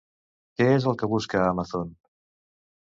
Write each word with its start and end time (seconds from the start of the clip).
Què 0.61 0.67
és 0.77 0.87
el 0.93 0.97
que 1.03 1.11
busca 1.13 1.45
Amazon? 1.53 1.95